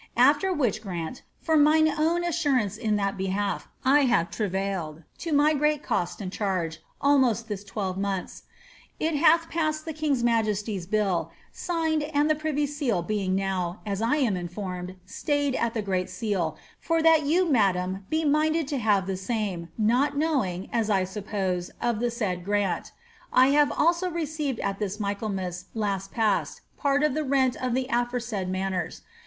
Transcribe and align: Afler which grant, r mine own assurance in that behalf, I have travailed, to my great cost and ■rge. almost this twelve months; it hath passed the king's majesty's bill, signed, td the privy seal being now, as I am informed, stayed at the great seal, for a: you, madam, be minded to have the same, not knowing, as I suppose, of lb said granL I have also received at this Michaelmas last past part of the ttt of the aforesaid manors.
Afler 0.17 0.57
which 0.57 0.81
grant, 0.81 1.21
r 1.47 1.55
mine 1.55 1.87
own 1.87 2.23
assurance 2.23 2.75
in 2.75 2.95
that 2.95 3.17
behalf, 3.17 3.67
I 3.85 4.05
have 4.05 4.31
travailed, 4.31 5.03
to 5.19 5.31
my 5.31 5.53
great 5.53 5.83
cost 5.83 6.19
and 6.21 6.31
■rge. 6.31 6.79
almost 6.99 7.47
this 7.47 7.63
twelve 7.63 7.99
months; 7.99 8.41
it 8.99 9.15
hath 9.15 9.47
passed 9.47 9.85
the 9.85 9.93
king's 9.93 10.23
majesty's 10.23 10.87
bill, 10.87 11.29
signed, 11.51 12.01
td 12.01 12.27
the 12.27 12.33
privy 12.33 12.65
seal 12.65 13.03
being 13.03 13.35
now, 13.35 13.79
as 13.85 14.01
I 14.01 14.15
am 14.15 14.35
informed, 14.35 14.95
stayed 15.05 15.53
at 15.53 15.75
the 15.75 15.83
great 15.83 16.09
seal, 16.09 16.57
for 16.79 16.97
a: 16.97 17.21
you, 17.21 17.45
madam, 17.47 18.07
be 18.09 18.25
minded 18.25 18.67
to 18.69 18.79
have 18.79 19.05
the 19.05 19.15
same, 19.15 19.69
not 19.77 20.17
knowing, 20.17 20.67
as 20.73 20.89
I 20.89 21.03
suppose, 21.03 21.69
of 21.79 21.97
lb 21.97 22.11
said 22.11 22.43
granL 22.43 22.89
I 23.31 23.49
have 23.49 23.71
also 23.71 24.09
received 24.09 24.59
at 24.61 24.79
this 24.79 24.99
Michaelmas 24.99 25.65
last 25.75 26.11
past 26.11 26.61
part 26.75 27.03
of 27.03 27.13
the 27.13 27.21
ttt 27.21 27.55
of 27.57 27.75
the 27.75 27.85
aforesaid 27.91 28.49
manors. 28.49 29.03